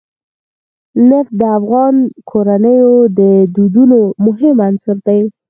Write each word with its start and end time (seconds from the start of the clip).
نفت 1.09 1.31
د 1.39 1.41
افغان 1.57 1.95
کورنیو 2.29 2.93
د 3.19 3.19
دودونو 3.55 3.99
مهم 4.25 4.55
عنصر 4.67 4.97
دی. 5.07 5.19